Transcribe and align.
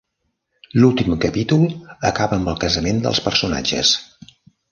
L'últim 0.83 1.17
capítol 1.25 1.67
acaba 2.11 2.39
amb 2.39 2.51
el 2.53 2.57
casament 2.65 3.05
dels 3.05 3.23
personatges. 3.27 3.93